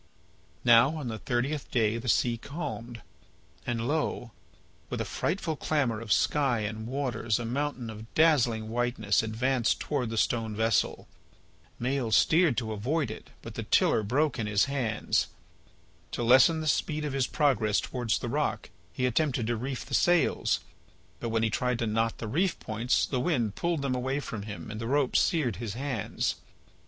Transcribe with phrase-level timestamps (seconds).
[0.65, 3.03] Now on the thirtieth day the sea calmed.
[3.67, 4.31] And lo!
[4.89, 10.09] with a frightful clamour of sky and waters a mountain of dazzling whiteness advanced towards
[10.09, 11.07] the stone vessel.
[11.79, 15.27] Maël steered to avoid it, but the tiller broke in his hands.
[16.13, 19.93] To lessen the speed of his progress towards the rock he attempted to reef the
[19.93, 20.61] sails,
[21.19, 24.41] but when he tried to knot the reef points the wind pulled them away from
[24.41, 26.37] him and the rope seared his hands.